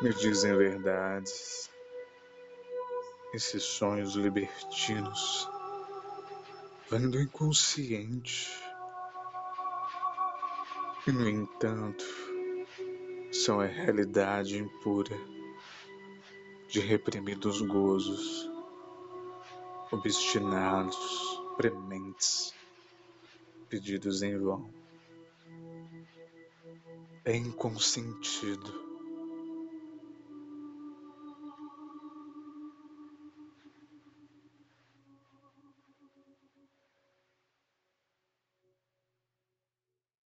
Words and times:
me 0.00 0.14
dizem 0.14 0.56
verdades. 0.56 1.70
Esses 3.34 3.62
sonhos 3.62 4.14
libertinos 4.14 5.48
vêm 6.90 7.08
do 7.10 7.20
inconsciente. 7.20 8.48
E, 11.06 11.12
no 11.12 11.28
entanto, 11.28 12.04
são 13.30 13.60
a 13.60 13.66
realidade 13.66 14.58
impura 14.58 15.16
de 16.68 16.80
reprimidos 16.80 17.60
gozos, 17.60 18.50
obstinados, 19.90 21.42
prementes, 21.56 22.54
pedidos 23.68 24.22
em 24.22 24.38
vão. 24.38 24.72
É 27.24 27.36
inconsentido 27.36 28.89